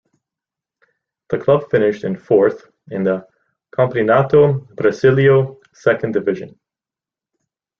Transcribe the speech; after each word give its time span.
The 1.29 1.37
club 1.37 1.69
finished 1.69 2.03
in 2.05 2.17
fourth 2.17 2.65
in 2.89 3.03
the 3.03 3.23
Campeonato 3.71 4.67
Brasileiro 4.73 5.57
Second 5.75 6.13
Division. 6.15 6.59